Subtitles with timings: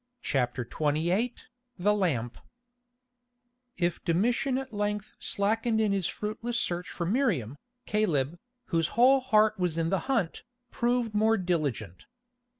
[0.23, 1.35] CHAPTER XXVIII
[1.77, 2.39] THE LAMP
[3.77, 9.59] If Domitian at length slackened in his fruitless search for Miriam, Caleb, whose whole heart
[9.59, 12.07] was in the hunt, proved more diligent.